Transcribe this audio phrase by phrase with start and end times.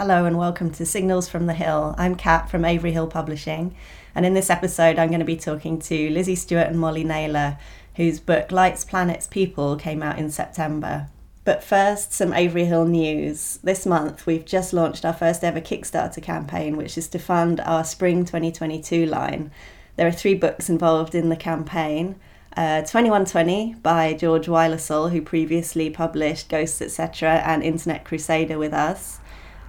[0.00, 1.94] Hello and welcome to Signals from the Hill.
[1.98, 3.76] I'm Kat from Avery Hill Publishing,
[4.14, 7.58] and in this episode, I'm going to be talking to Lizzie Stewart and Molly Naylor,
[7.96, 11.08] whose book Lights, Planets, People came out in September.
[11.44, 13.58] But first, some Avery Hill news.
[13.62, 17.84] This month, we've just launched our first ever Kickstarter campaign, which is to fund our
[17.84, 19.50] Spring 2022 line.
[19.96, 22.16] There are three books involved in the campaign.
[22.56, 29.20] Uh, 2120 by George Wylesol, who previously published Ghosts, etc., and Internet Crusader with us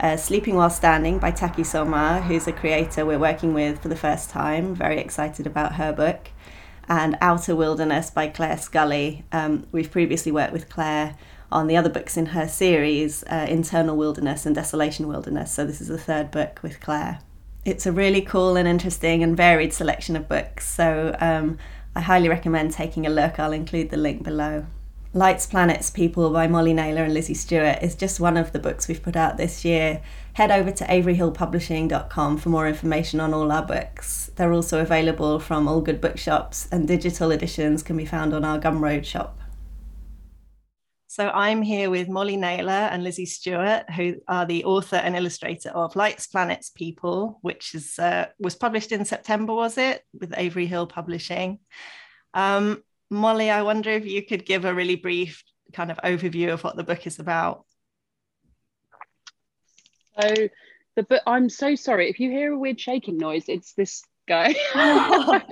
[0.02, 3.96] uh, Sleeping While Standing by Taki Soma, who's a creator we're working with for the
[3.96, 4.76] first time.
[4.76, 6.30] Very excited about her book.
[6.90, 9.24] And Outer Wilderness by Claire Scully.
[9.32, 11.16] Um, we've previously worked with Claire
[11.52, 15.52] on the other books in her series, uh, Internal Wilderness and Desolation Wilderness.
[15.52, 17.20] So this is the third book with Claire.
[17.64, 20.68] It's a really cool and interesting and varied selection of books.
[20.68, 21.60] So um,
[21.96, 23.40] I highly recommend taking a look.
[23.40, 24.66] I'll include the link below.
[25.14, 28.88] Lights, Planets, People by Molly Naylor and Lizzie Stewart is just one of the books
[28.88, 30.02] we've put out this year.
[30.36, 34.32] Head over to averyhillpublishing.com for more information on all our books.
[34.38, 38.58] They're also available from all good bookshops, and digital editions can be found on our
[38.58, 39.38] Gumroad shop.
[41.08, 45.72] So I'm here with Molly Naylor and Lizzie Stewart, who are the author and illustrator
[45.72, 50.68] of Lights, Planets, People, which is uh, was published in September, was it, with Avery
[50.68, 51.60] Hill Publishing.
[52.34, 56.64] Um, Molly, I wonder if you could give a really brief kind of overview of
[56.64, 57.66] what the book is about.
[60.20, 60.34] So
[60.96, 64.56] the book I'm so sorry if you hear a weird shaking noise, it's this guy.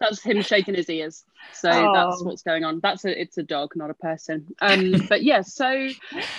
[0.00, 1.24] that's him shaking his ears.
[1.52, 1.92] So oh.
[1.94, 2.80] that's what's going on.
[2.82, 4.48] That's a it's a dog, not a person.
[4.60, 5.88] Um, but yeah, so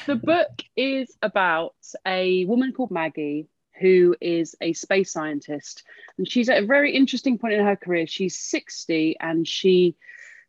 [0.08, 3.48] the book is about a woman called Maggie
[3.80, 5.84] who is a space scientist.
[6.18, 8.08] And she's at a very interesting point in her career.
[8.08, 9.96] She's 60 and she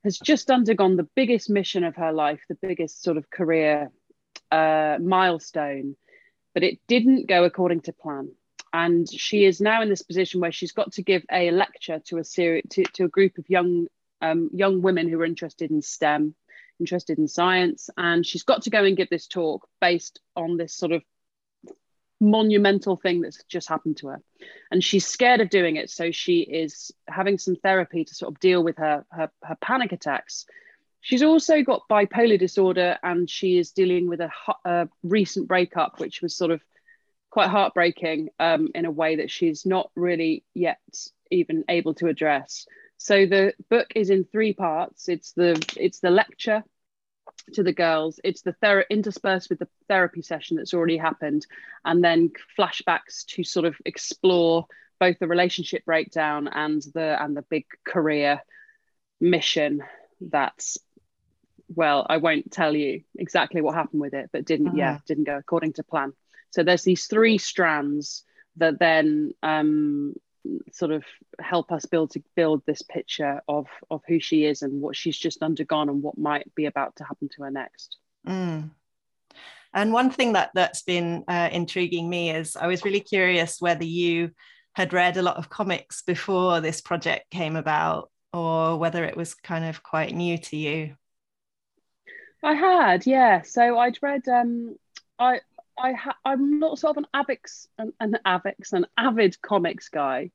[0.05, 3.91] has just undergone the biggest mission of her life, the biggest sort of career
[4.51, 5.97] uh, milestone.
[6.55, 8.31] But it didn't go according to plan.
[8.73, 12.19] And she is now in this position where she's got to give a lecture to
[12.19, 13.87] a series to, to a group of young
[14.23, 16.35] um, young women who are interested in STEM,
[16.81, 20.75] interested in science, and she's got to go and give this talk based on this
[20.75, 21.03] sort of
[22.21, 24.23] monumental thing that's just happened to her.
[24.71, 25.91] And she's scared of doing it.
[25.91, 29.93] So she is having some therapy to sort of deal with her her, her panic
[29.93, 30.47] attacks.
[31.01, 34.31] She's also got bipolar disorder and she is dealing with a,
[34.65, 36.61] a recent breakup which was sort of
[37.31, 40.81] quite heartbreaking um, in a way that she's not really yet
[41.31, 42.67] even able to address.
[42.99, 45.09] So the book is in three parts.
[45.09, 46.65] It's the it's the lecture
[47.53, 51.47] to the girls it's the ther- interspersed with the therapy session that's already happened
[51.85, 54.67] and then flashbacks to sort of explore
[54.99, 58.41] both the relationship breakdown and the and the big career
[59.21, 59.83] mission
[60.21, 60.79] that's
[61.75, 64.77] well i won't tell you exactly what happened with it but didn't uh-huh.
[64.77, 66.13] yeah didn't go according to plan
[66.51, 68.25] so there's these three strands
[68.57, 70.15] that then um,
[70.73, 71.05] sort of
[71.41, 75.19] help us build to build this picture of of who she is and what she's
[75.19, 77.99] just undergone and what might be about to happen to her next.
[78.27, 78.71] Mm.
[79.73, 83.85] And one thing that that's been uh, intriguing me is I was really curious whether
[83.85, 84.31] you
[84.75, 89.35] had read a lot of comics before this project came about, or whether it was
[89.35, 90.97] kind of quite new to you.
[92.43, 93.43] I had, yeah.
[93.43, 94.29] So I'd read.
[94.29, 94.77] Um,
[95.19, 95.41] I
[95.79, 100.31] I ha- I'm not sort of an avix an, an avix an avid comics guy,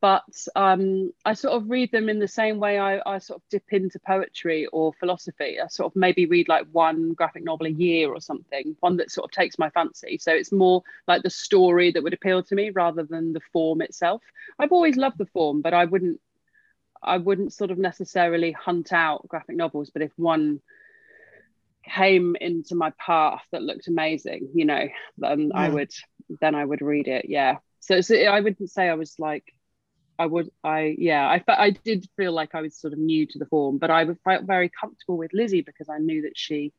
[0.00, 3.48] but um, I sort of read them in the same way I, I sort of
[3.50, 5.58] dip into poetry or philosophy.
[5.58, 9.10] I sort of maybe read like one graphic novel a year or something, one that
[9.10, 10.18] sort of takes my fancy.
[10.18, 13.80] So it's more like the story that would appeal to me rather than the form
[13.80, 14.22] itself.
[14.58, 16.20] I've always loved the form, but I wouldn't
[17.02, 19.90] I wouldn't sort of necessarily hunt out graphic novels.
[19.90, 20.60] But if one
[21.88, 25.60] came into my path that looked amazing, you know, then yeah.
[25.60, 25.92] I would
[26.40, 27.26] then I would read it.
[27.28, 27.58] Yeah.
[27.80, 29.44] So, so I wouldn't say I was like
[30.18, 33.38] I would I yeah I I did feel like I was sort of new to
[33.38, 36.72] the form, but I felt very comfortable with Lizzie because I knew that she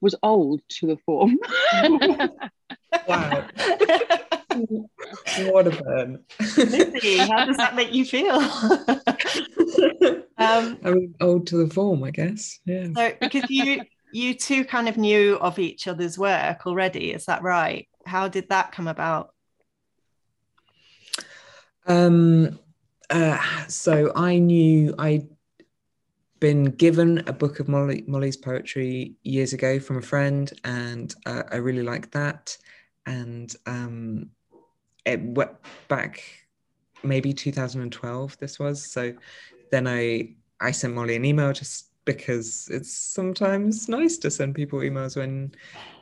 [0.00, 1.38] was old to the form.
[3.08, 3.46] wow.
[5.50, 6.24] what a burn.
[6.56, 8.34] Lizzie, how does that make you feel?
[10.38, 12.60] um, I mean, old to the form, I guess.
[12.66, 12.88] Yeah.
[12.94, 13.80] So because you
[14.14, 17.88] you two kind of knew of each other's work already, is that right?
[18.06, 19.34] How did that come about?
[21.86, 22.58] Um,
[23.10, 25.28] uh, so I knew I'd
[26.38, 31.42] been given a book of Molly, Molly's poetry years ago from a friend, and uh,
[31.50, 32.56] I really liked that.
[33.06, 34.30] And um,
[35.04, 35.52] it went
[35.88, 36.22] back
[37.02, 38.38] maybe 2012.
[38.38, 39.12] This was so.
[39.70, 44.80] Then I I sent Molly an email just because it's sometimes nice to send people
[44.80, 45.52] emails when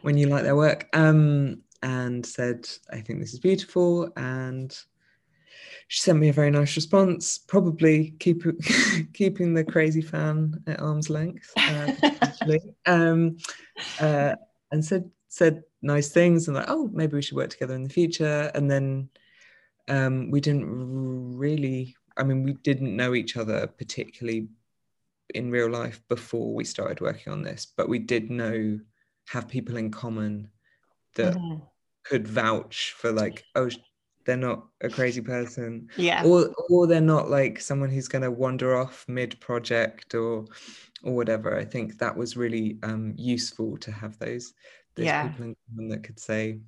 [0.03, 0.89] when you like their work.
[0.93, 4.09] Um, and said, I think this is beautiful.
[4.17, 4.77] And
[5.89, 8.45] she sent me a very nice response, probably keep,
[9.15, 11.93] keeping the crazy fan at arm's length, uh,
[12.87, 13.37] um,
[14.01, 14.37] uh,
[14.71, 17.89] and said said nice things and like, oh, maybe we should work together in the
[17.89, 18.51] future.
[18.55, 19.09] And then
[19.89, 20.67] um, we didn't
[21.37, 24.49] really, I mean, we didn't know each other particularly
[25.35, 28.79] in real life before we started working on this, but we did know
[29.29, 30.49] have people in common
[31.15, 31.63] that mm-hmm.
[32.05, 33.69] could vouch for like, oh,
[34.25, 35.89] they're not a crazy person.
[35.97, 36.25] Yeah.
[36.25, 40.47] Or or they're not like someone who's gonna wander off mid project or
[41.03, 41.57] or whatever.
[41.57, 44.55] I think that was really um useful to have those
[44.95, 45.29] those yeah.
[45.29, 46.61] people in common that could say,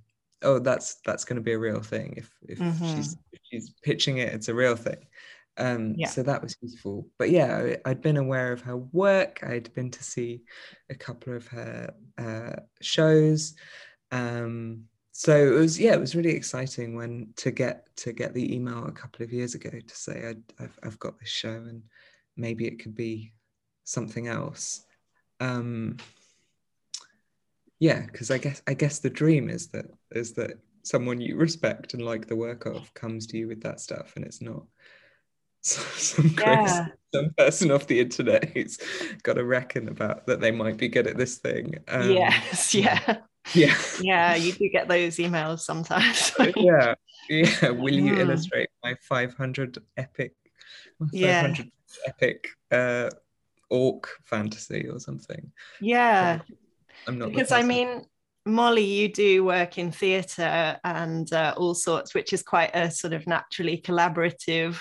[0.43, 2.15] oh, that's that's gonna be a real thing.
[2.17, 2.97] If if mm-hmm.
[2.97, 5.07] she's if she's pitching it, it's a real thing.
[5.57, 6.09] Um, yeah.
[6.09, 7.09] So that was useful.
[7.19, 9.41] But yeah, I'd been aware of her work.
[9.43, 10.43] I'd been to see
[10.91, 13.55] a couple of her uh, shows.
[14.11, 18.55] Um, so it was yeah, it was really exciting when to get to get the
[18.55, 21.83] email a couple of years ago to say i have I've got this show and
[22.37, 23.33] maybe it could be
[23.85, 24.85] something else.
[25.39, 25.99] Um,
[27.79, 31.95] yeah, because I guess I guess the dream is that is that someone you respect
[31.95, 34.65] and like the work of comes to you with that stuff, and it's not
[35.65, 36.89] some yeah.
[37.15, 38.79] some person off the internet who's
[39.23, 41.77] got to reckon about that they might be good at this thing.
[41.89, 43.19] Um, yes, yeah.
[43.55, 43.75] Yeah.
[44.01, 46.33] Yeah, you do get those emails sometimes.
[46.57, 46.95] yeah.
[47.29, 47.71] Yeah.
[47.71, 48.19] Will you mm.
[48.19, 50.35] illustrate my 500 epic
[50.99, 51.55] 500 yeah.
[52.07, 53.11] epic uh
[53.71, 55.51] orc fantasy or something?
[55.81, 56.41] Yeah.
[57.07, 58.03] I'm not because I mean
[58.47, 63.15] Molly, you do work in theatre and uh, all sorts, which is quite a sort
[63.15, 64.79] of naturally collaborative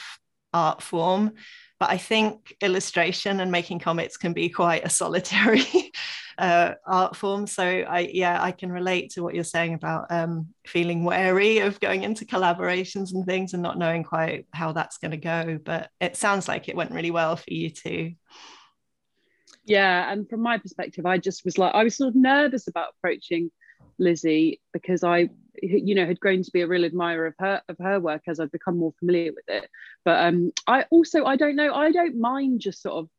[0.53, 1.33] art form.
[1.79, 5.65] But I think illustration and making comics can be quite a solitary
[6.37, 7.45] uh, art form.
[7.45, 11.79] So I, yeah, I can relate to what you're saying about um, feeling wary of
[11.79, 15.59] going into collaborations and things and not knowing quite how that's going to go.
[15.63, 18.13] But it sounds like it went really well for you too.
[19.65, 22.93] Yeah, and from my perspective, I just was like, I was sort of nervous about
[22.97, 23.49] approaching
[23.97, 25.29] Lizzie because I
[25.61, 28.39] you know had grown to be a real admirer of her of her work as
[28.39, 29.69] I've become more familiar with it
[30.03, 33.09] but um I also I don't know I don't mind just sort of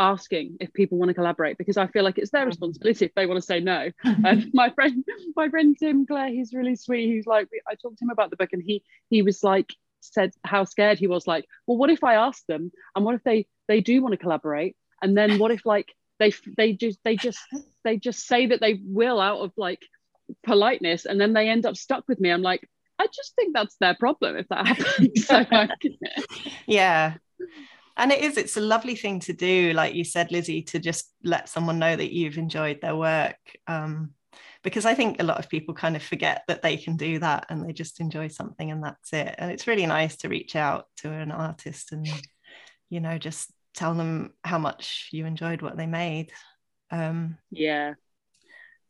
[0.00, 3.26] asking if people want to collaborate because I feel like it's their responsibility if they
[3.26, 3.90] want to say no.
[4.04, 5.04] And my friend,
[5.36, 7.12] my friend Tim Clare, he's really sweet.
[7.12, 10.32] He's like, I talked to him about the book, and he he was like, said
[10.42, 11.26] how scared he was.
[11.26, 14.18] Like, well, what if I ask them, and what if they they do want to
[14.18, 17.40] collaborate, and then what if like they they just they just
[17.84, 19.82] they just say that they will out of like
[20.42, 22.30] politeness and then they end up stuck with me.
[22.30, 22.68] I'm like
[23.00, 25.26] i just think that's their problem if that happens.
[25.26, 25.44] So,
[26.66, 27.14] yeah.
[27.96, 31.12] And it is it's a lovely thing to do like you said lizzie to just
[31.24, 33.38] let someone know that you've enjoyed their work.
[33.66, 34.12] Um,
[34.62, 37.46] because i think a lot of people kind of forget that they can do that
[37.48, 39.34] and they just enjoy something and that's it.
[39.38, 42.06] And it's really nice to reach out to an artist and
[42.90, 46.32] you know just tell them how much you enjoyed what they made.
[46.90, 47.94] Um, yeah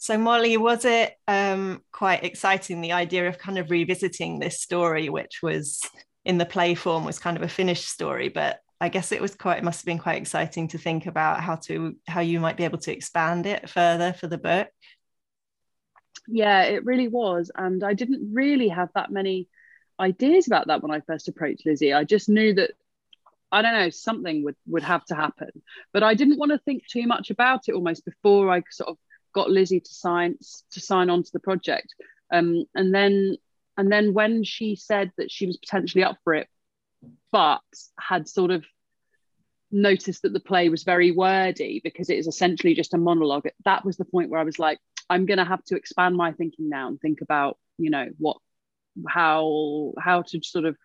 [0.00, 5.10] so, Molly, was it um, quite exciting the idea of kind of revisiting this story,
[5.10, 5.78] which was
[6.24, 9.34] in the play form was kind of a finished story, but I guess it was
[9.34, 12.56] quite it must have been quite exciting to think about how to how you might
[12.56, 14.68] be able to expand it further for the book.
[16.26, 19.50] Yeah, it really was, and I didn't really have that many
[20.00, 21.92] ideas about that when I first approached Lizzie.
[21.92, 22.70] I just knew that
[23.52, 25.50] I don't know something would would have to happen,
[25.92, 28.96] but I didn't want to think too much about it almost before I sort of
[29.32, 30.36] got Lizzie to sign
[30.72, 31.94] to sign on to the project.
[32.32, 33.36] Um, and then
[33.76, 36.48] and then when she said that she was potentially up for it,
[37.32, 37.60] but
[37.98, 38.64] had sort of
[39.72, 43.46] noticed that the play was very wordy because it is essentially just a monologue.
[43.64, 46.32] That was the point where I was like, I'm going to have to expand my
[46.32, 48.36] thinking now and think about, you know, what,
[49.08, 50.76] how, how to sort of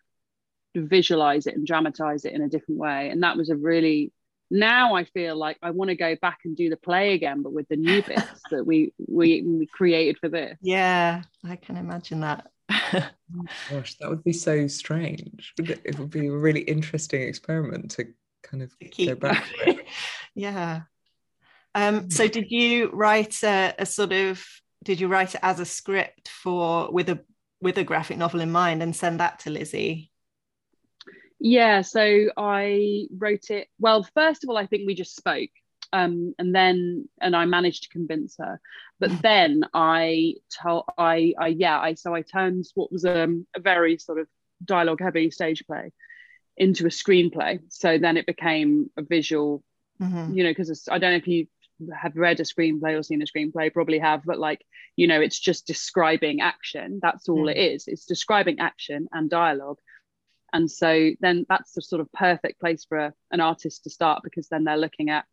[0.75, 3.09] visualize it and dramatize it in a different way.
[3.09, 4.11] And that was a really
[4.51, 7.53] now I feel like I want to go back and do the play again, but
[7.53, 10.57] with the new bits that we we we created for this.
[10.61, 12.47] Yeah, I can imagine that.
[12.69, 13.09] oh
[13.69, 15.53] gosh, that would be so strange.
[15.57, 18.07] It would be a really interesting experiment to
[18.43, 19.45] kind of to go back.
[20.35, 20.81] yeah.
[21.73, 24.45] Um, so did you write a, a sort of
[24.83, 27.19] did you write it as a script for with a
[27.61, 30.11] with a graphic novel in mind and send that to Lizzie?
[31.47, 33.67] Yeah, so I wrote it.
[33.79, 35.51] Well, first of all, I think we just spoke,
[35.93, 38.59] um, and then and I managed to convince her.
[38.99, 39.21] But mm.
[39.21, 43.99] then I told I, I yeah, I so I turned what was um, a very
[43.99, 44.27] sort of
[44.63, 45.91] dialogue heavy stage play
[46.57, 47.59] into a screenplay.
[47.69, 49.63] So then it became a visual,
[50.01, 50.33] mm-hmm.
[50.33, 51.47] you know, because I don't know if you've
[52.15, 55.67] read a screenplay or seen a screenplay probably have but like you know it's just
[55.67, 57.51] describing action that's all mm.
[57.51, 59.77] it is it's describing action and dialogue
[60.55, 64.21] and so then that's the sort of perfect place for a, an artist to start
[64.23, 65.25] because then they're looking at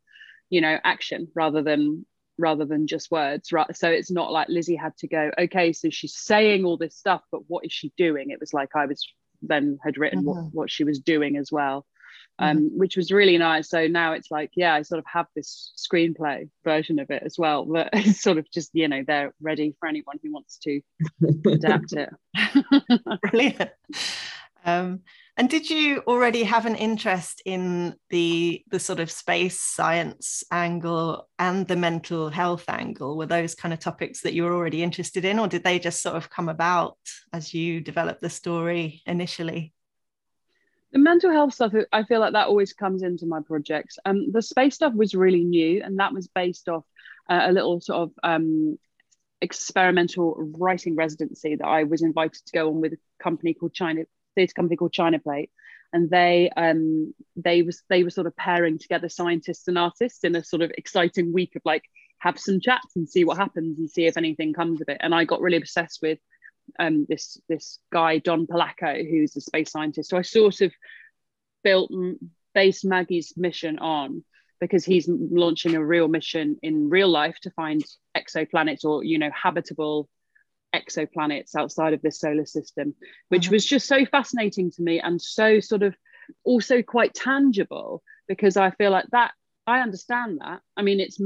[0.51, 2.05] you know action rather than
[2.39, 3.77] rather than just words right?
[3.77, 7.23] So it's not like lizzie had to go okay so she's saying all this stuff
[7.31, 8.31] but what is she doing?
[8.31, 9.07] It was like i was
[9.41, 10.29] then had written mm-hmm.
[10.29, 11.87] what, what she was doing as well
[12.39, 12.79] um, mm-hmm.
[12.79, 13.69] which was really nice.
[13.69, 17.37] So now it's like yeah i sort of have this screenplay version of it as
[17.39, 20.81] well but it's sort of just you know they're ready for anyone who wants to
[21.47, 22.11] adapt it.
[23.31, 23.71] Brilliant
[24.65, 25.01] um,
[25.37, 31.29] and did you already have an interest in the the sort of space science angle
[31.39, 33.17] and the mental health angle?
[33.17, 36.03] Were those kind of topics that you were already interested in, or did they just
[36.03, 36.99] sort of come about
[37.33, 39.73] as you developed the story initially?
[40.93, 43.99] The mental health stuff, I feel like that always comes into my projects.
[44.05, 46.85] Um, the space stuff was really new, and that was based off
[47.31, 48.79] uh, a little sort of um,
[49.41, 54.05] experimental writing residency that I was invited to go on with a company called China
[54.35, 55.51] theatre company called China Plate,
[55.93, 60.35] and they um they was they were sort of pairing together scientists and artists in
[60.37, 61.85] a sort of exciting week of like
[62.19, 64.99] have some chats and see what happens and see if anything comes of it.
[65.01, 66.19] And I got really obsessed with
[66.79, 70.11] um this this guy Don Pollacco, who's a space scientist.
[70.11, 70.73] So I sort of
[71.65, 71.91] built
[72.55, 74.25] based Maggie's mission on
[74.61, 77.83] because he's launching a real mission in real life to find
[78.17, 80.09] exoplanets or you know habitable
[80.75, 82.95] exoplanets outside of this solar system,
[83.29, 83.55] which mm-hmm.
[83.55, 85.95] was just so fascinating to me and so sort of
[86.45, 89.33] also quite tangible because I feel like that
[89.67, 90.61] I understand that.
[90.77, 91.19] I mean, it's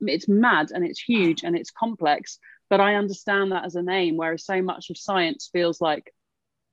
[0.00, 2.38] it's mad and it's huge and it's complex,
[2.70, 4.16] but I understand that as a name.
[4.16, 6.12] Whereas so much of science feels like,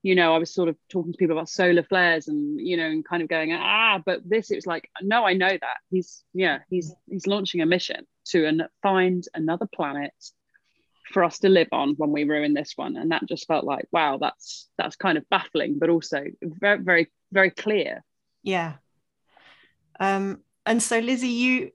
[0.01, 2.85] you know, I was sort of talking to people about solar flares and you know,
[2.85, 6.23] and kind of going ah, but this it was like no, I know that he's
[6.33, 10.13] yeah, he's he's launching a mission to an, find another planet
[11.09, 13.85] for us to live on when we ruin this one and that just felt like
[13.91, 18.03] wow that's that's kind of baffling but also very very very clear
[18.43, 18.73] yeah
[19.99, 21.71] um and so lizzie you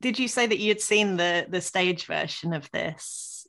[0.00, 3.46] did you say that you had seen the the stage version of this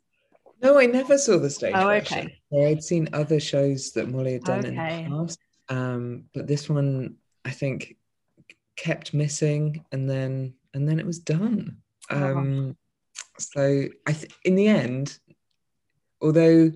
[0.62, 2.72] no i never saw the stage oh, version okay.
[2.72, 5.04] i'd seen other shows that molly had done okay.
[5.04, 7.96] in the past um but this one i think
[8.76, 11.78] kept missing and then and then it was done
[12.10, 12.76] oh.
[13.38, 15.20] So I th- in the end,
[16.22, 16.72] although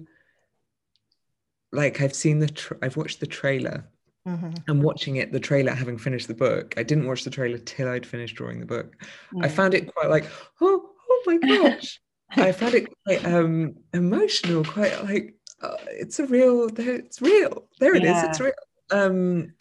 [1.75, 3.85] like I've seen the tra- I've watched the trailer
[4.27, 4.53] mm-hmm.
[4.67, 7.89] and watching it the trailer having finished the book I didn't watch the trailer till
[7.89, 8.95] I'd finished drawing the book
[9.41, 10.25] I found it quite like
[10.61, 11.99] oh oh my gosh
[12.31, 17.95] I found it quite um emotional quite like uh, it's a real it's real there
[17.95, 18.23] it yeah.
[18.23, 18.29] is.
[18.29, 18.53] it's real
[18.91, 19.53] um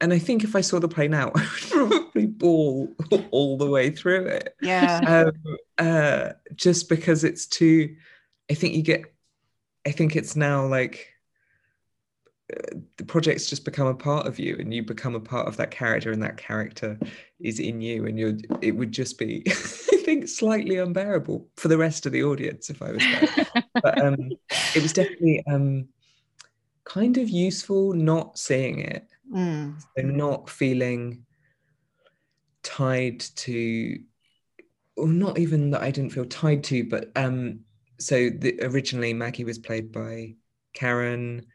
[0.00, 2.94] and I think if I saw the play now, I would probably bawl
[3.30, 4.54] all the way through it.
[4.60, 5.00] Yeah.
[5.06, 7.96] Um, uh, just because it's too,
[8.50, 9.04] I think you get,
[9.86, 11.08] I think it's now like
[12.52, 15.56] uh, the project's just become a part of you and you become a part of
[15.56, 16.98] that character and that character
[17.40, 21.78] is in you and you're, it would just be, I think, slightly unbearable for the
[21.78, 23.64] rest of the audience if I was there.
[23.82, 24.30] but um,
[24.74, 25.88] it was definitely um,
[26.84, 29.80] kind of useful not seeing it Mm.
[29.80, 31.24] So not feeling
[32.62, 33.98] tied to,
[34.96, 37.60] or not even that I didn't feel tied to, but um,
[37.98, 40.34] so the, originally Maggie was played by
[40.74, 41.46] Karen.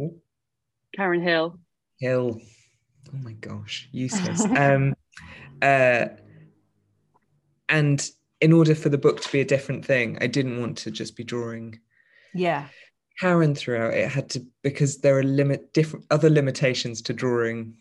[0.00, 0.14] Oh.
[0.96, 1.58] Karen Hill.
[2.00, 2.40] Hill.
[3.12, 4.44] Oh my gosh, useless.
[4.56, 4.94] um,
[5.62, 6.06] uh,
[7.68, 10.90] and in order for the book to be a different thing, I didn't want to
[10.90, 11.80] just be drawing.
[12.34, 12.66] Yeah.
[13.18, 17.76] Karen throughout it had to because there are limit different other limitations to drawing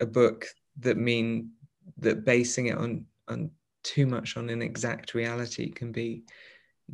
[0.00, 0.46] a book
[0.80, 1.50] that mean
[1.98, 3.50] that basing it on on
[3.82, 6.24] too much on an exact reality can be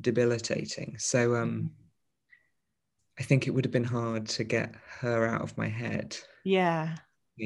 [0.01, 0.97] debilitating.
[0.99, 1.71] So um
[3.19, 6.17] I think it would have been hard to get her out of my head.
[6.43, 6.97] Yeah.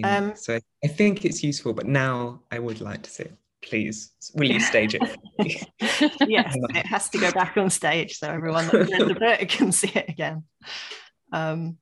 [0.04, 4.12] Um, so I think it's useful, but now I would like to see it please
[4.34, 5.02] will you stage it
[6.28, 10.08] yes it has to go back on stage so everyone the book can see it
[10.08, 10.44] again.
[11.32, 11.78] Um,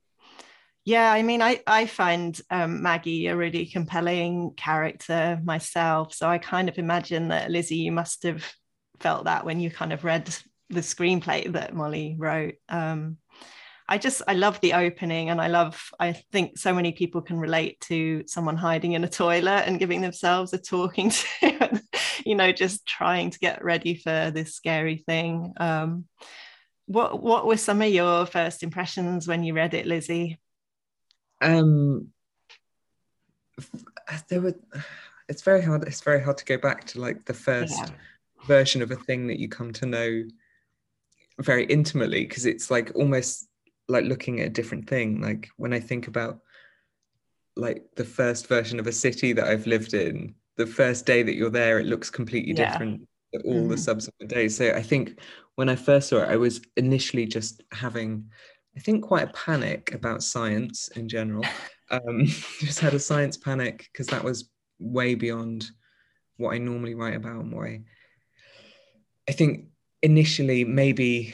[0.85, 6.37] yeah i mean i i find um, maggie a really compelling character myself so i
[6.37, 8.43] kind of imagine that lizzie you must have
[8.99, 10.35] felt that when you kind of read
[10.69, 12.55] the screenplay that molly wrote.
[12.69, 13.17] Um,
[13.93, 17.39] I just I love the opening and I love I think so many people can
[17.39, 21.09] relate to someone hiding in a toilet and giving themselves a talking
[21.41, 21.81] to
[22.25, 26.05] you know just trying to get ready for this scary thing um,
[26.87, 30.39] what what were some of your first impressions when you read it Lizzie
[31.39, 32.07] um
[34.27, 34.55] there were
[35.29, 37.89] it's very hard it's very hard to go back to like the first yeah.
[38.47, 40.23] version of a thing that you come to know
[41.37, 43.49] very intimately because it's like almost
[43.87, 46.39] like looking at a different thing like when i think about
[47.55, 51.35] like the first version of a city that i've lived in the first day that
[51.35, 52.71] you're there it looks completely yeah.
[52.71, 53.07] different
[53.45, 53.69] all mm-hmm.
[53.69, 55.19] the subsequent days so i think
[55.55, 58.23] when i first saw it i was initially just having
[58.77, 61.43] i think quite a panic about science in general
[61.91, 62.25] um
[62.59, 64.49] just had a science panic because that was
[64.79, 65.71] way beyond
[66.37, 67.81] what i normally write about and why i
[69.27, 69.65] i think
[70.03, 71.33] initially maybe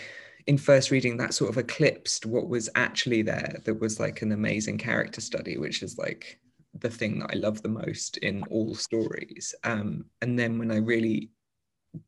[0.50, 4.32] in first reading that sort of eclipsed what was actually there that was like an
[4.32, 6.40] amazing character study which is like
[6.80, 9.54] the thing that i love the most in all stories.
[9.64, 11.30] Um, and then when i really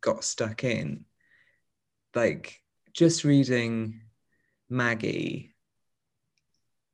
[0.02, 1.06] got stuck in
[2.16, 2.60] like
[2.94, 4.02] just reading
[4.70, 5.54] maggie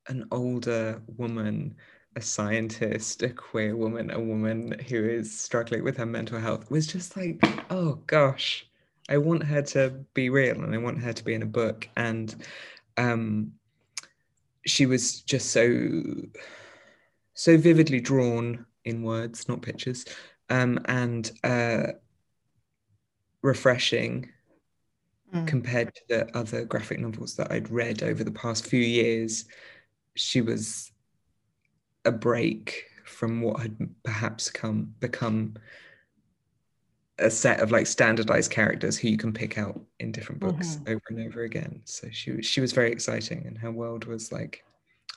[0.08, 1.78] an older woman
[2.18, 6.88] a scientist a queer woman a woman who is struggling with her mental health was
[6.88, 8.68] just like oh gosh
[9.10, 11.88] I want her to be real and I want her to be in a book.
[11.96, 12.36] And
[12.98, 13.54] um,
[14.66, 16.04] she was just so
[17.34, 20.06] so vividly drawn in words, not pictures,
[20.50, 21.84] um, and uh,
[23.44, 24.28] refreshing
[25.34, 25.48] mm.
[25.48, 29.46] compared to the other graphic novels that I'd read over the past few years.
[30.16, 30.92] She was
[32.06, 35.54] a break from what had perhaps come become
[37.20, 40.94] a set of like standardized characters who you can pick out in different books mm-hmm.
[40.94, 41.82] over and over again.
[41.86, 44.64] So she she was very exciting, and her world was like,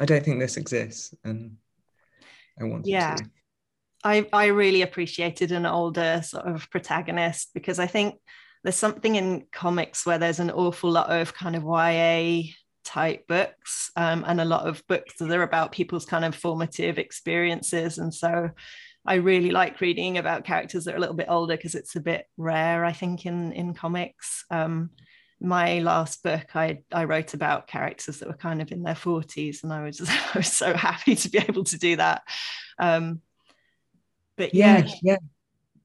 [0.01, 1.57] I don't think this exists, and
[2.59, 3.17] I wanted yeah.
[3.17, 3.25] to.
[4.03, 8.17] I I really appreciated an older sort of protagonist because I think
[8.63, 12.53] there's something in comics where there's an awful lot of kind of YA
[12.85, 16.99] type books um, and a lot of books that are about people's kind of formative
[16.99, 18.51] experiences, and so
[19.07, 22.01] I really like reading about characters that are a little bit older because it's a
[22.01, 24.45] bit rare, I think, in in comics.
[24.51, 24.91] Um,
[25.41, 29.65] my last book, I I wrote about characters that were kind of in their forties,
[29.65, 32.23] and I was just, I was so happy to be able to do that.
[32.79, 33.23] Um,
[34.37, 35.17] but yeah, yeah, yeah.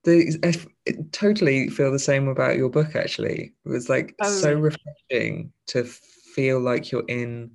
[0.04, 0.40] The,
[0.88, 2.96] I totally feel the same about your book.
[2.96, 7.52] Actually, it was like oh, so refreshing to feel like you're in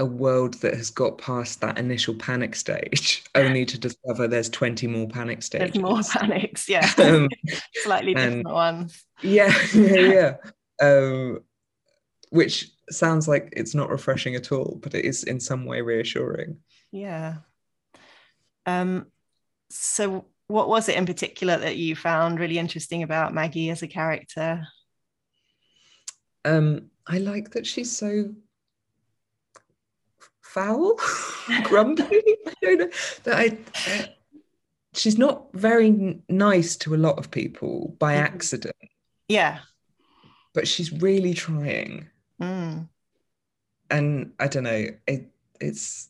[0.00, 4.86] a world that has got past that initial panic stage, only to discover there's 20
[4.86, 5.72] more panic stages.
[5.74, 6.90] There's more panics, yeah.
[6.98, 7.28] Um,
[7.74, 9.04] Slightly different ones.
[9.22, 10.36] Yeah, yeah, yeah.
[10.82, 11.40] Um,
[12.30, 16.56] which sounds like it's not refreshing at all, but it is in some way reassuring.
[16.90, 17.36] Yeah.
[18.64, 19.06] Um,
[19.68, 23.88] so what was it in particular that you found really interesting about Maggie as a
[23.88, 24.66] character?
[26.44, 28.34] Um, I like that she's so
[30.50, 30.98] foul,
[31.62, 32.02] grumpy.
[32.46, 32.90] I don't know
[33.24, 33.58] that I.
[33.86, 34.06] Uh,
[34.94, 38.20] she's not very nice to a lot of people by mm.
[38.20, 38.74] accident.
[39.28, 39.60] Yeah,
[40.52, 42.08] but she's really trying.
[42.40, 42.88] Mm.
[43.90, 44.86] And I don't know.
[45.06, 46.08] It it's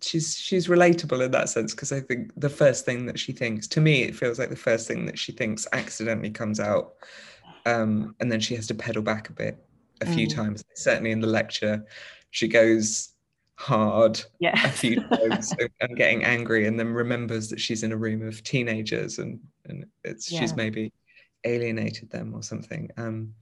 [0.00, 3.66] she's she's relatable in that sense because I think the first thing that she thinks
[3.68, 6.94] to me it feels like the first thing that she thinks accidentally comes out,
[7.64, 9.64] um, and then she has to pedal back a bit
[10.00, 10.34] a few mm.
[10.34, 10.64] times.
[10.74, 11.86] Certainly in the lecture,
[12.30, 13.11] she goes
[13.62, 14.66] hard yeah.
[14.66, 18.42] a few times and getting angry and then remembers that she's in a room of
[18.42, 20.40] teenagers and and it's yeah.
[20.40, 20.92] she's maybe
[21.44, 23.32] alienated them or something um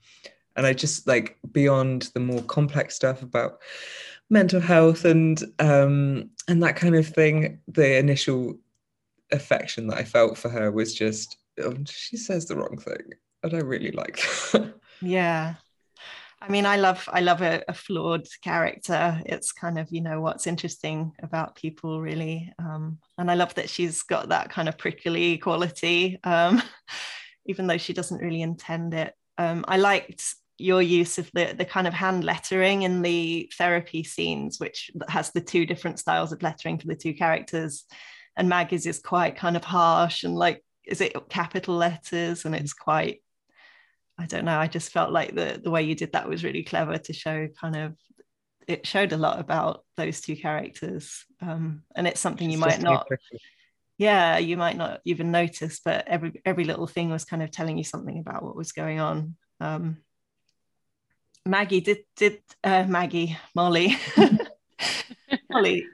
[0.57, 3.63] and i just like beyond the more complex stuff about
[4.29, 8.59] mental health and um and that kind of thing the initial
[9.33, 13.55] affection that i felt for her was just oh, she says the wrong thing and
[13.55, 14.17] i really like
[14.53, 14.75] that.
[15.01, 15.55] yeah
[16.43, 19.21] I mean, I love I love a, a, flawed character.
[19.27, 23.69] It's kind of you know what's interesting about people really, um, and I love that
[23.69, 26.63] she's got that kind of prickly quality, um,
[27.47, 29.15] even though she doesn't really intend it.
[29.37, 34.03] Um, I liked your use of the the kind of hand lettering in the therapy
[34.03, 37.85] scenes, which has the two different styles of lettering for the two characters,
[38.37, 42.73] and Maggie's is quite kind of harsh and like is it capital letters and it's
[42.73, 43.21] quite
[44.21, 44.59] I don't know.
[44.59, 47.49] I just felt like the the way you did that was really clever to show
[47.59, 47.97] kind of
[48.69, 53.09] it showed a lot about those two characters, um, and it's something you might not.
[53.97, 57.79] Yeah, you might not even notice, but every every little thing was kind of telling
[57.79, 59.37] you something about what was going on.
[59.59, 59.99] Um,
[61.47, 63.97] Maggie did did uh, Maggie Molly
[65.51, 65.87] Molly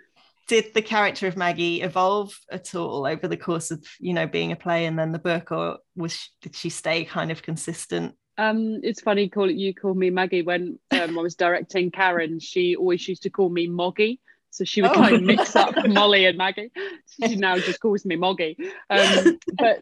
[0.46, 4.52] did the character of Maggie evolve at all over the course of you know being
[4.52, 8.14] a play and then the book, or was she, did she stay kind of consistent?
[8.38, 12.38] Um, it's funny call you call me Maggie when um, I was directing Karen.
[12.38, 14.20] She always used to call me Moggy.
[14.50, 14.94] So she would oh.
[14.94, 16.70] kind of mix up Molly and Maggie.
[17.10, 18.56] She now just calls me Moggy.
[18.88, 19.80] Um, but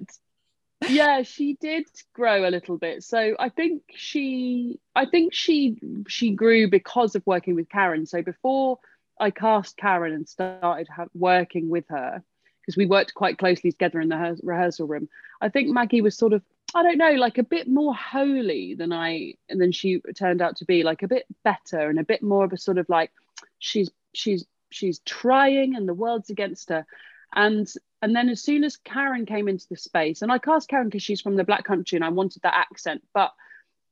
[0.88, 3.04] yeah, she did grow a little bit.
[3.04, 8.06] So I think she, I think she, she grew because of working with Karen.
[8.06, 8.78] So before
[9.18, 12.22] I cast Karen and started ha- working with her,
[12.60, 15.08] because we worked quite closely together in the rehearsal room.
[15.40, 16.42] I think Maggie was sort of,
[16.74, 20.64] I don't know, like a bit more holy than I than she turned out to
[20.64, 23.12] be, like a bit better and a bit more of a sort of like
[23.58, 26.86] she's she's she's trying and the world's against her.
[27.34, 27.70] And
[28.02, 31.02] and then as soon as Karen came into the space, and I cast Karen because
[31.02, 33.32] she's from the Black Country and I wanted that accent, but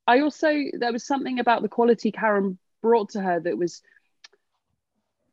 [0.07, 3.83] I also there was something about the quality Karen brought to her that was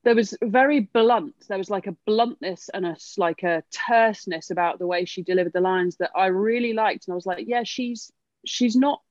[0.03, 1.35] there was very blunt.
[1.47, 5.53] There was like a bluntness and a like a terseness about the way she delivered
[5.53, 7.07] the lines that i really liked.
[7.07, 8.11] And i was like yeah she's
[8.45, 9.01] she's not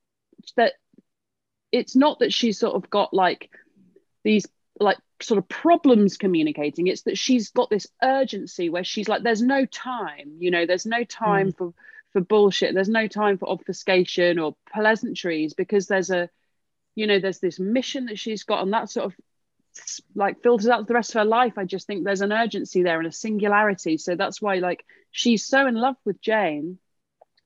[0.57, 0.75] that
[1.73, 3.51] it's not that she's sort of got like
[4.25, 4.47] these
[4.81, 6.87] like sort of problems communicating.
[6.87, 10.87] It's that she's got this urgency where she's like there's no time you know there's
[10.87, 11.57] no time mm.
[11.57, 11.75] for
[12.13, 12.75] for bullshit.
[12.75, 16.31] There's no time for obfuscation or pleasantries because there's a
[16.95, 19.15] you know there's this mission that she's got and that sort of
[20.15, 22.99] like filters out the rest of her life i just think there's an urgency there
[22.99, 23.97] and a singularity.
[23.97, 26.79] So that's why like she's so in love with jane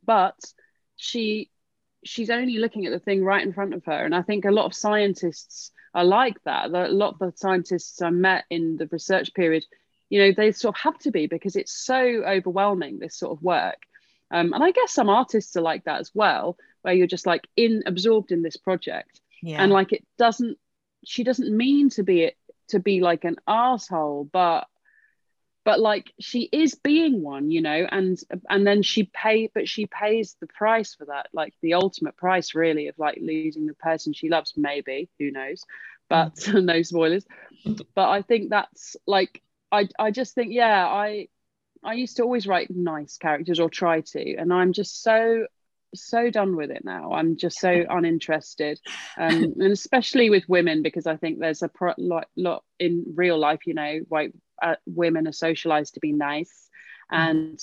[0.05, 0.39] but
[0.97, 1.51] she
[2.05, 4.05] she's only looking at the thing right in front of her.
[4.05, 8.01] And i think a lot of scientists are like that a lot of the scientists
[8.03, 9.65] i met in the research period.
[10.11, 13.43] You know they sort of have to be because it's so overwhelming this sort of
[13.43, 13.83] work.
[14.31, 17.47] Um, and i guess some artists are like that as well where you're just like
[17.57, 19.21] in absorbed in this project.
[19.45, 19.61] Yeah.
[19.61, 20.57] and like it doesn't
[21.05, 22.33] she doesn't mean to be
[22.69, 24.67] to be like an asshole but
[25.65, 29.87] but like she is being one you know and and then she pay but she
[29.87, 34.13] pays the price for that like the ultimate price really of like losing the person
[34.13, 35.65] she loves maybe who knows
[36.09, 36.65] but mm.
[36.65, 37.25] no spoilers
[37.95, 41.29] but i think that's like i i just think yeah i
[41.85, 45.47] i used to always write nice characters or try to and i'm just so
[45.95, 47.13] so done with it now.
[47.13, 48.81] I'm just so uninterested,
[49.19, 53.39] um, and especially with women because I think there's a pro- lot, lot in real
[53.39, 53.67] life.
[53.67, 56.69] You know, white uh, women are socialized to be nice,
[57.13, 57.19] mm.
[57.19, 57.61] and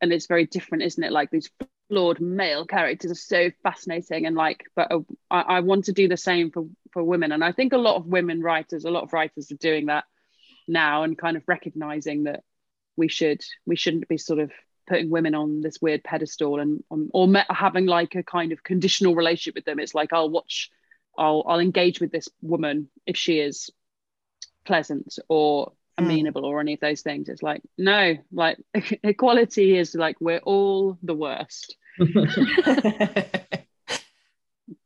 [0.00, 1.12] and it's very different, isn't it?
[1.12, 1.50] Like these
[1.88, 6.08] flawed male characters are so fascinating, and like, but uh, I, I want to do
[6.08, 9.04] the same for for women, and I think a lot of women writers, a lot
[9.04, 10.04] of writers are doing that
[10.66, 12.42] now, and kind of recognizing that
[12.96, 14.50] we should we shouldn't be sort of
[14.90, 19.14] putting women on this weird pedestal and um, or having like a kind of conditional
[19.14, 19.78] relationship with them.
[19.78, 20.68] It's like i'll watch
[21.16, 23.70] i'll i'll engage with this woman if she is
[24.66, 26.04] pleasant or mm.
[26.04, 27.28] amenable or any of those things.
[27.28, 28.58] It's like no like
[29.04, 31.76] equality is like we're all the worst.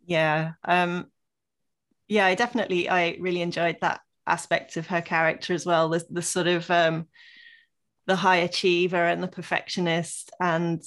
[0.06, 1.06] Yeah um
[2.08, 5.88] yeah i definitely i really enjoyed that aspect of her character as well.
[5.88, 7.06] The, the sort of um
[8.06, 10.82] the high achiever and the perfectionist and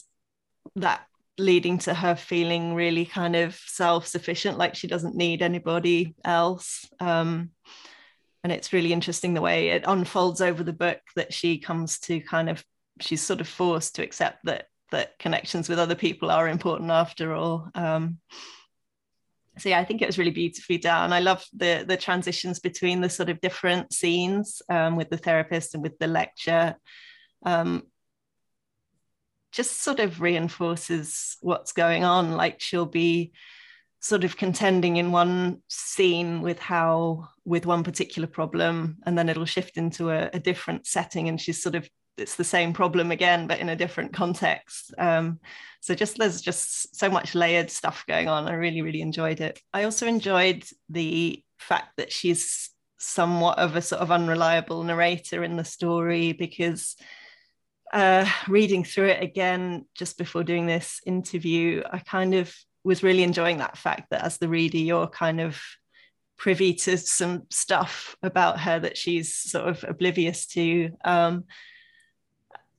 [0.75, 1.01] that
[1.37, 6.87] leading to her feeling really kind of self-sufficient like she doesn't need anybody else.
[6.99, 7.51] Um,
[8.43, 12.19] and it's really interesting the way it unfolds over the book that she comes to
[12.21, 12.63] kind of
[12.99, 17.33] she's sort of forced to accept that that connections with other people are important after
[17.33, 17.69] all.
[17.75, 18.19] Um,
[19.57, 21.11] so yeah, I think it was really beautifully done.
[21.11, 25.73] I love the the transitions between the sort of different scenes um, with the therapist
[25.73, 26.75] and with the lecture
[27.43, 27.83] um,
[29.51, 32.31] just sort of reinforces what's going on.
[32.33, 33.31] Like she'll be
[33.99, 39.45] sort of contending in one scene with how with one particular problem and then it'll
[39.45, 43.47] shift into a, a, different setting and she's sort of it's the same problem again
[43.47, 44.93] but in a different context.
[44.97, 45.39] Um,
[45.81, 48.47] so just there's just so much layered stuff going on.
[48.47, 49.59] I really really enjoyed it.
[49.73, 52.69] I also enjoyed the fact that she's
[52.99, 56.95] somewhat of a sort of unreliable narrator in the story because
[57.93, 63.23] uh, reading through it again just before doing this interview, I kind of was really
[63.23, 65.61] enjoying that fact that as the reader, you're kind of
[66.37, 70.91] privy to some stuff about her that she's sort of oblivious to.
[71.03, 71.45] Um,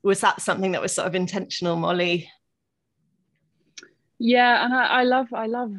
[0.03, 2.31] was that something that was sort of intentional, Molly?
[4.19, 5.75] Yeah, and I, I love I love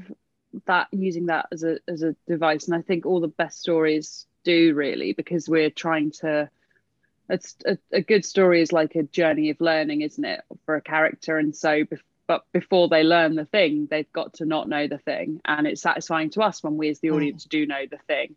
[0.66, 4.26] that using that as a as a device, and I think all the best stories
[4.44, 6.50] do really because we're trying to
[7.30, 10.82] it's a, a, good story is like a journey of learning isn't it for a
[10.82, 11.84] character and so
[12.28, 15.82] but before they learn the thing they've got to not know the thing and it's
[15.82, 17.16] satisfying to us when we as the mm.
[17.16, 17.50] audience mm.
[17.50, 18.36] do know the thing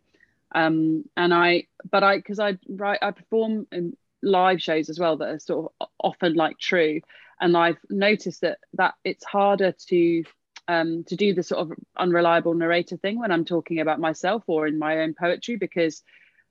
[0.54, 5.16] um and i but i because i write i perform in live shows as well
[5.16, 7.00] that are sort of often like true
[7.40, 10.22] and i've noticed that that it's harder to
[10.68, 14.66] um to do the sort of unreliable narrator thing when i'm talking about myself or
[14.66, 16.02] in my own poetry because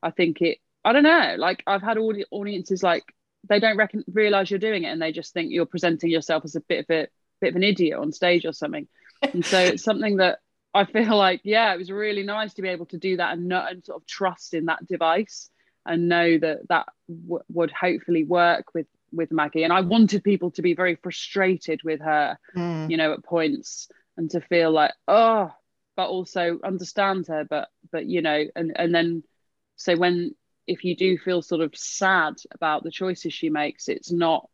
[0.04, 1.36] i think it I don't know.
[1.38, 3.04] Like I've had all the audiences like
[3.48, 6.56] they don't reckon realize you're doing it and they just think you're presenting yourself as
[6.56, 7.08] a bit of a
[7.40, 8.88] bit of an idiot on stage or something.
[9.22, 10.40] And so it's something that
[10.74, 13.48] I feel like, yeah, it was really nice to be able to do that and
[13.48, 15.50] not and sort of trust in that device
[15.86, 19.64] and know that that w- would hopefully work with with Maggie.
[19.64, 22.90] And I wanted people to be very frustrated with her, mm.
[22.90, 25.52] you know, at points and to feel like, oh,
[25.96, 27.46] but also understand her.
[27.50, 29.24] But but you know, and and then
[29.76, 30.36] so when
[30.68, 34.50] if you do feel sort of sad about the choices she makes, it's not.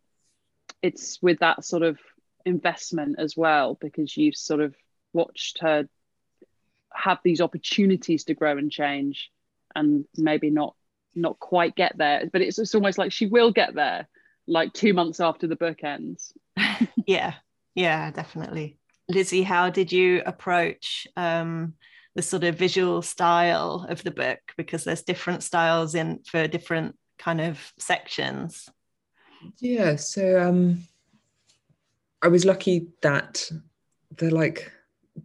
[0.81, 1.97] It's with that sort of
[2.45, 4.75] investment as well because you've sort of
[5.13, 5.87] watched her
[6.93, 9.31] have these opportunities to grow and change
[9.75, 10.75] and maybe not
[11.15, 12.29] not quite get there.
[12.31, 14.07] But it's, it's almost like she will get there
[14.47, 16.33] like two months after the book ends.
[17.05, 17.35] Yeah.
[17.75, 18.77] Yeah definitely.
[19.07, 21.73] Lizzie how did you approach um
[22.17, 26.97] the sort of visual style of the book because there's different styles in for different
[27.19, 28.67] kind of sections.
[29.59, 30.83] Yeah so um
[32.23, 33.47] i was lucky that
[34.17, 34.71] the like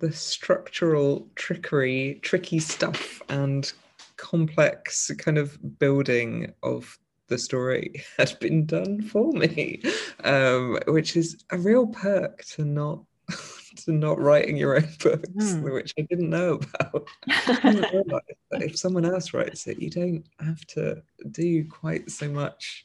[0.01, 3.73] the structural trickery tricky stuff and
[4.19, 9.83] complex kind of building of the story had been done for me,
[10.25, 13.03] um, which is a real perk to not
[13.85, 15.73] to not writing your own books, mm.
[15.73, 17.09] which I didn't know about.
[18.55, 22.85] If someone else writes it, you don't have to do quite so much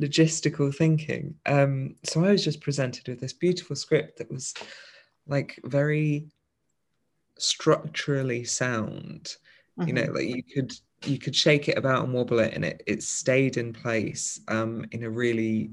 [0.00, 1.34] logistical thinking.
[1.46, 4.52] Um, so I was just presented with this beautiful script that was
[5.26, 6.26] like very
[7.38, 9.36] structurally sound.
[9.78, 9.88] Mm-hmm.
[9.88, 10.14] You know, mm-hmm.
[10.14, 10.72] like you could
[11.04, 14.84] you could shake it about and wobble it and it it stayed in place um,
[14.92, 15.70] in a really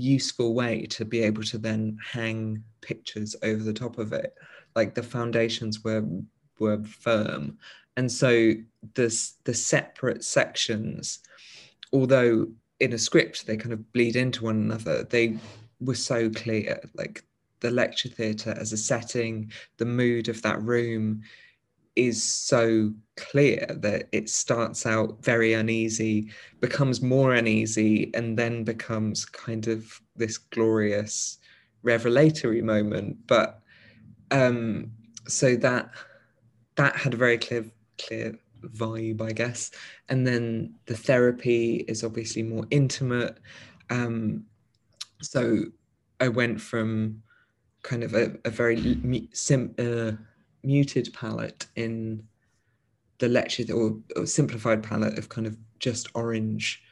[0.00, 4.34] useful way to be able to then hang pictures over the top of it.
[4.74, 6.04] Like the foundations were
[6.58, 7.58] were firm.
[7.96, 8.52] And so
[8.94, 11.20] the the separate sections
[11.92, 12.46] although
[12.78, 15.36] in a script they kind of bleed into one another they
[15.80, 16.80] were so clear.
[16.94, 17.24] Like
[17.60, 21.22] the lecture theatre as a setting the mood of that room
[21.96, 29.24] is so clear that it starts out very uneasy, becomes more uneasy, and then becomes
[29.24, 31.38] kind of this glorious
[31.82, 33.16] revelatory moment.
[33.26, 33.60] But
[34.30, 34.92] um,
[35.26, 35.90] so that
[36.76, 37.64] that had a very clear
[37.98, 39.70] clear vibe, I guess.
[40.08, 43.38] And then the therapy is obviously more intimate.
[43.90, 44.44] Um,
[45.22, 45.64] so
[46.20, 47.22] I went from
[47.82, 50.12] kind of a, a very sim, uh,
[50.62, 52.22] muted palette in
[53.18, 56.82] the lecture or, or, simplified palette of kind of just orange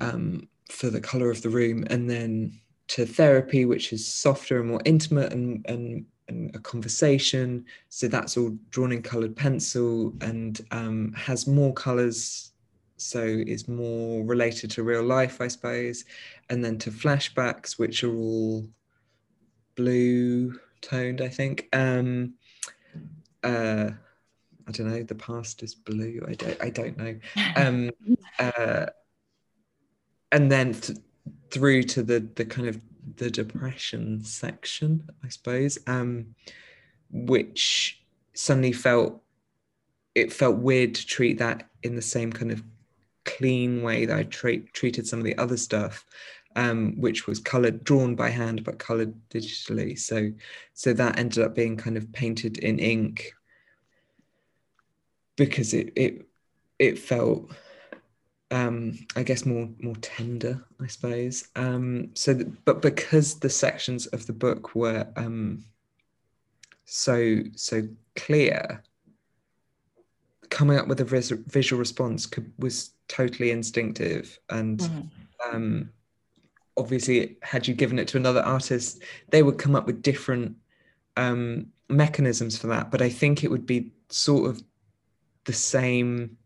[0.00, 2.52] um, for the color of the room and then
[2.88, 7.64] to therapy which is softer and more intimate and, and, and a conversation.
[7.88, 12.52] So that's all drawn in colored pencil and um, has more colors
[12.98, 16.04] so it's more related to real life i suppose.
[16.48, 18.66] And then to flashbacks which are all
[19.74, 21.68] blue toned i think.
[21.72, 22.34] Um,
[23.46, 23.90] uh,
[24.68, 25.02] I don't know.
[25.02, 26.24] The past is blue.
[26.28, 26.62] I don't.
[26.62, 27.16] I don't know.
[27.56, 27.90] Um,
[28.38, 28.86] uh,
[30.32, 30.98] and then th-
[31.50, 32.80] through to the the kind of
[33.16, 36.34] the depression section, I suppose, um,
[37.10, 38.02] which
[38.34, 39.22] suddenly felt
[40.14, 42.62] it felt weird to treat that in the same kind of
[43.24, 46.04] clean way that I tra- treated some of the other stuff,
[46.56, 49.98] um, which was colored, drawn by hand but colored digitally.
[49.98, 50.32] So,
[50.74, 53.32] so that ended up being kind of painted in ink
[55.36, 56.26] because it it
[56.78, 57.50] it felt
[58.50, 64.06] um i guess more more tender i suppose um so that, but because the sections
[64.06, 65.64] of the book were um
[66.84, 67.82] so so
[68.14, 68.82] clear
[70.48, 75.54] coming up with a vis- visual response could, was totally instinctive and mm-hmm.
[75.54, 75.90] um
[76.76, 80.54] obviously had you given it to another artist they would come up with different
[81.16, 84.62] um mechanisms for that but i think it would be sort of
[85.44, 86.36] the same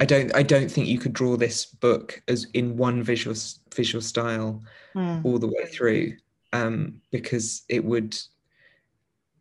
[0.00, 3.36] I don't I don't think you could draw this book as in one visual
[3.74, 4.62] visual style
[4.94, 5.24] mm.
[5.24, 6.16] all the way through
[6.52, 8.16] um, because it would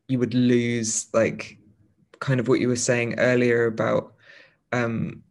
[0.07, 1.57] you would lose like
[2.19, 4.13] kind of what you were saying earlier about
[4.71, 5.21] um,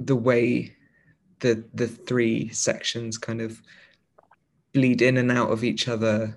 [0.00, 0.74] the way
[1.40, 3.60] the the three sections kind of
[4.72, 6.34] bleed in and out of each other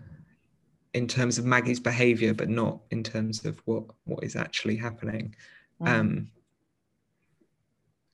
[0.93, 5.35] in terms of Maggie's behavior, but not in terms of what what is actually happening.
[5.81, 5.87] Mm.
[5.87, 6.27] Um,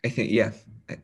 [0.06, 0.52] I think yeah,
[0.90, 1.00] it,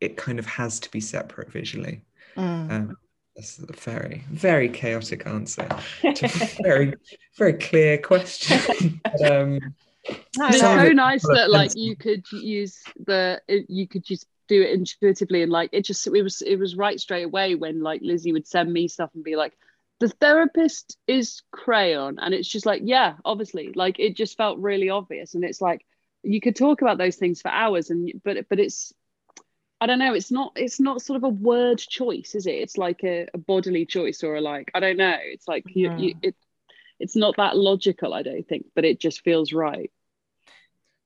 [0.00, 2.02] it, kind of has to be separate visually.
[2.36, 2.70] Mm.
[2.70, 2.96] Um,
[3.34, 5.66] that's a very very chaotic answer
[6.02, 6.94] to a very
[7.36, 9.00] very clear question.
[9.04, 9.58] but, um,
[10.36, 14.70] no, it's so nice that like you could use the you could just do it
[14.70, 18.32] intuitively and like it just it was it was right straight away when like Lizzy
[18.32, 19.52] would send me stuff and be like
[20.00, 24.90] the therapist is crayon and it's just like yeah obviously like it just felt really
[24.90, 25.84] obvious and it's like
[26.22, 28.92] you could talk about those things for hours and but but it's
[29.80, 30.14] I don't know.
[30.14, 30.52] It's not.
[30.56, 32.52] It's not sort of a word choice, is it?
[32.52, 34.70] It's like a, a bodily choice, or a like.
[34.72, 35.16] I don't know.
[35.20, 36.34] It's like you, you, it.
[36.98, 39.90] It's not that logical, I don't think, but it just feels right.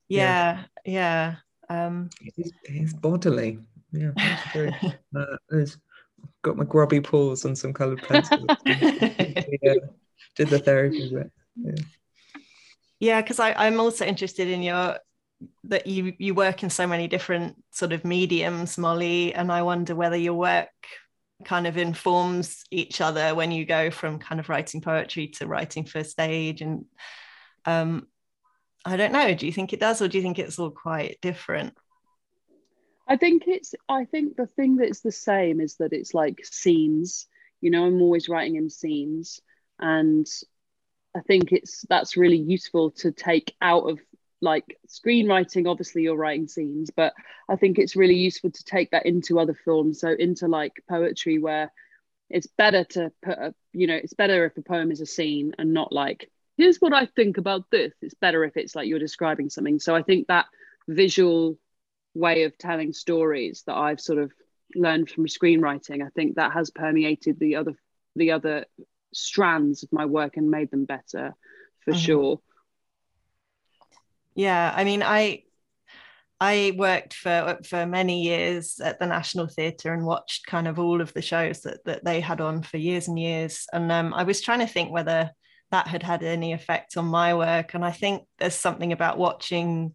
[0.09, 0.93] Yeah, yeah.
[0.93, 1.35] yeah.
[1.69, 3.59] Um, it's, it's bodily.
[3.93, 4.71] Yeah, that's true.
[5.17, 5.67] uh,
[6.43, 8.47] got my grubby paws on some coloured pencils.
[8.67, 9.75] yeah,
[10.37, 11.31] did the therapy bit.
[11.57, 11.83] Yeah.
[13.01, 14.99] Yeah, because I'm also interested in your
[15.65, 19.95] that you you work in so many different sort of mediums, Molly, and I wonder
[19.95, 20.69] whether your work
[21.45, 25.85] kind of informs each other when you go from kind of writing poetry to writing
[25.85, 26.85] for stage and
[27.65, 28.09] um
[28.85, 31.19] I don't know do you think it does or do you think it's all quite
[31.21, 31.75] different
[33.09, 37.27] I think it's I think the thing that's the same is that it's like scenes.
[37.63, 39.41] You know, I'm always writing in scenes
[39.81, 40.27] and
[41.17, 43.99] I think it's that's really useful to take out of
[44.41, 47.13] like screenwriting obviously you're writing scenes but
[47.49, 51.41] i think it's really useful to take that into other films so into like poetry
[51.41, 51.73] where
[52.31, 55.55] it's better to put a you know it's better if a poem is a scene
[55.59, 58.99] and not like here's what i think about this it's better if it's like you're
[58.99, 60.47] describing something so i think that
[60.89, 61.57] visual
[62.15, 64.33] way of telling stories that I've sort of
[64.75, 66.05] learned from screenwriting.
[66.05, 67.75] I think that has permeated the other
[68.17, 68.67] the other
[69.15, 71.35] strands of my work and made them better
[71.85, 72.01] for mm-hmm.
[72.01, 72.41] sure.
[74.35, 75.45] Yeah, I mean, I
[76.41, 81.01] I worked for for many years at the National Theatre and watched kind of all
[81.01, 83.67] of the shows that that they had on for years and years.
[83.73, 85.31] And um, I was trying to think whether
[85.71, 87.75] that had had any effect on my work.
[87.75, 89.95] And I think there's something about watching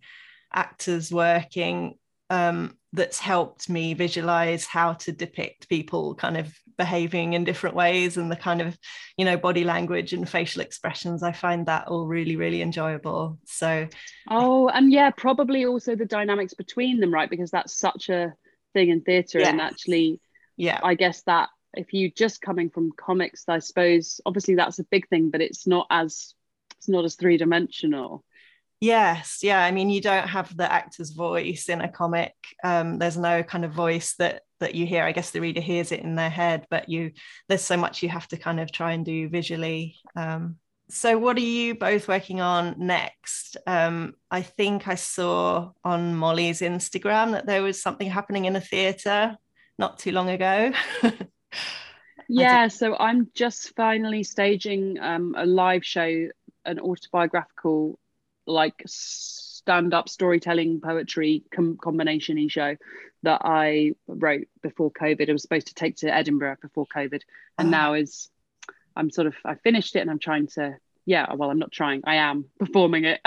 [0.54, 1.98] actors working
[2.30, 8.18] um, that's helped me visualize how to depict people kind of behaving in different ways
[8.18, 8.78] and the kind of
[9.18, 13.88] you know body language and facial expressions i find that all really really enjoyable so
[14.30, 18.34] oh and yeah probably also the dynamics between them right because that's such a
[18.74, 19.50] thing in theater yes.
[19.50, 20.20] and actually
[20.58, 24.86] yeah i guess that if you're just coming from comics i suppose obviously that's a
[24.86, 26.34] big thing but it's not as
[26.78, 28.24] it's not as three-dimensional
[28.84, 29.64] Yes, yeah.
[29.64, 32.34] I mean, you don't have the actor's voice in a comic.
[32.66, 35.06] Um, there's no kind of voice that that you hear.
[35.06, 37.12] I guess the reader hears it in their head, but you
[37.48, 39.96] there's so much you have to kind of try and do visually.
[40.18, 40.58] Um,
[40.90, 43.56] so, what are you both working on next?
[43.66, 48.62] Um, I think I saw on Molly's Instagram that there was something happening in a
[48.62, 49.38] theatre
[49.80, 50.74] not too long ago.
[52.28, 56.30] yeah, so I'm just finally staging um, a live show,
[56.66, 58.00] an autobiographical
[58.46, 62.76] like stand up storytelling poetry com- combination show
[63.24, 65.30] that I wrote before COVID.
[65.30, 67.22] I was supposed to take to Edinburgh before COVID,
[67.58, 67.72] and oh.
[67.72, 68.30] now is
[68.96, 72.02] I'm sort of I finished it and I'm trying to yeah well I'm not trying
[72.06, 73.22] I am performing it.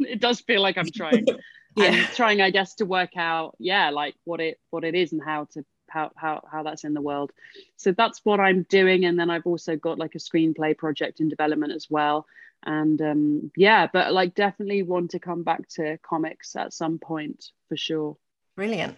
[0.00, 1.26] it does feel like I'm trying.
[1.76, 5.12] yeah, and trying I guess to work out yeah like what it what it is
[5.12, 7.32] and how to how how how that's in the world.
[7.76, 11.28] So that's what I'm doing, and then I've also got like a screenplay project in
[11.28, 12.26] development as well.
[12.64, 17.50] And um, yeah but like definitely want to come back to comics at some point
[17.68, 18.16] for sure.
[18.56, 18.96] Brilliant.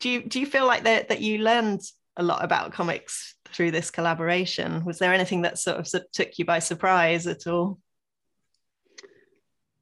[0.00, 1.80] Do you do you feel like that that you learned
[2.16, 4.84] a lot about comics through this collaboration?
[4.84, 7.78] Was there anything that sort of took you by surprise at all?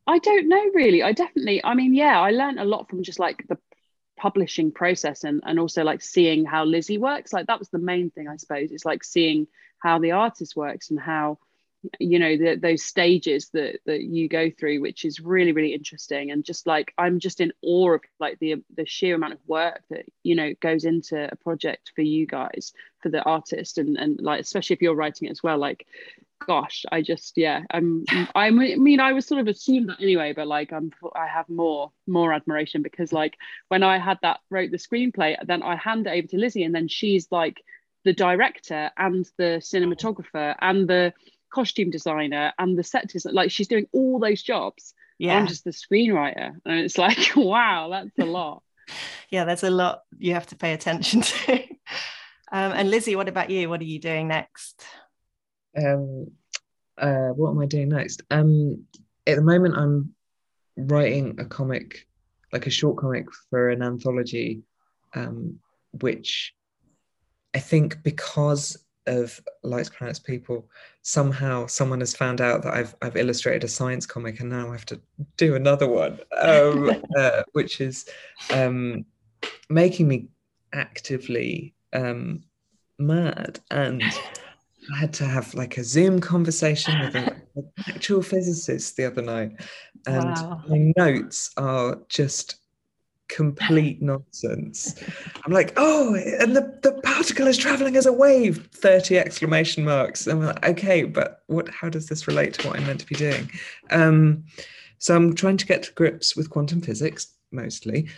[0.06, 1.02] I don't know really.
[1.02, 3.58] I definitely i mean yeah i learned a lot from just like the
[4.18, 7.32] publishing process and and also like seeing how lizzy works.
[7.32, 8.70] Like that was the main thing i suppose.
[8.72, 9.46] It's like seeing
[9.78, 11.38] how the artist works and how
[11.98, 16.30] you know the, those stages that that you go through which is really really interesting.
[16.30, 19.82] And just like i'm just in awe of like the the sheer amount of work
[19.90, 23.78] that you know goes into a project for you guys for the artist.
[23.78, 25.86] And and like especially if you're writing it as well like
[26.46, 28.04] gosh i just yeah i'm
[28.34, 31.90] i mean i was sort of assumed that anyway but like i'm i have more
[32.06, 33.36] more admiration because like
[33.68, 36.74] when i had that wrote the screenplay then i hand it over to lizzy and
[36.74, 37.62] then she's like
[38.04, 41.12] the director and the cinematographer and the
[41.50, 43.34] costume designer and the set designer.
[43.34, 44.94] Like she's doing all those jobs.
[45.18, 45.36] Yeah.
[45.36, 46.56] I'm just the screenwriter.
[46.64, 48.62] And it's like, wow, that's a lot.
[49.30, 51.54] yeah, there's a lot you have to pay attention to.
[52.52, 53.68] um, and Lizzy, what about you?
[53.68, 54.84] What are you doing next?
[55.76, 56.30] Um,
[56.96, 58.22] uh, what am I doing next?
[58.30, 58.84] Um,
[59.26, 60.14] at the moment, I'm
[60.76, 62.06] writing a comic,
[62.52, 64.62] like a short comic for an anthology,
[65.14, 65.58] um,
[65.92, 66.54] which
[67.54, 68.76] I think because
[69.08, 70.68] of Lights Planets People,
[71.02, 74.72] somehow someone has found out that I've I've illustrated a science comic and now I
[74.72, 75.00] have to
[75.36, 78.08] do another one, um, uh, which is
[78.52, 79.04] um,
[79.68, 80.28] making me
[80.72, 82.44] actively um,
[82.98, 83.60] mad.
[83.70, 84.02] And
[84.94, 87.42] I had to have like a Zoom conversation with an
[87.88, 89.60] actual physicist the other night,
[90.06, 90.62] and wow.
[90.68, 92.56] my notes are just
[93.28, 94.94] complete nonsense.
[95.44, 100.26] I'm like, oh, and the, the particle is traveling as a wave, 30 exclamation marks.
[100.26, 103.14] I'm like, okay, but what how does this relate to what I'm meant to be
[103.14, 103.50] doing?
[103.90, 104.44] Um,
[104.98, 108.08] so I'm trying to get to grips with quantum physics mostly.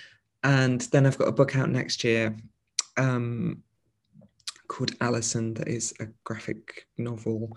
[0.42, 2.34] And then I've got a book out next year
[2.96, 3.62] um,
[4.68, 7.56] called Alison that is a graphic novel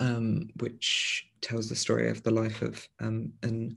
[0.00, 3.76] um, which tells the story of the life of um, an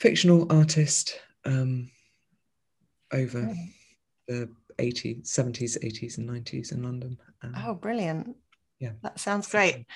[0.00, 1.90] fictional artist um,
[3.12, 3.54] over
[4.26, 4.48] the
[4.78, 7.18] 80s, 70s, 80s, and 90s in London.
[7.42, 8.36] Um, oh, brilliant.
[8.78, 8.92] Yeah.
[9.02, 9.86] That sounds great.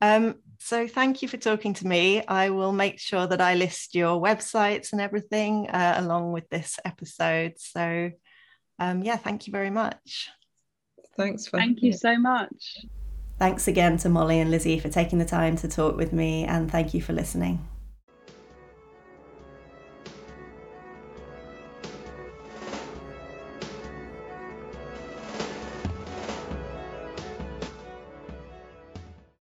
[0.00, 2.24] Um, so thank you for talking to me.
[2.26, 6.78] I will make sure that I list your websites and everything uh, along with this
[6.84, 7.54] episode.
[7.58, 8.10] So
[8.78, 10.30] um, yeah, thank you very much.
[11.16, 11.46] Thanks.
[11.46, 12.78] For thank you so much.
[13.38, 16.70] Thanks again to Molly and Lizzy for taking the time to talk with me, and
[16.70, 17.66] thank you for listening.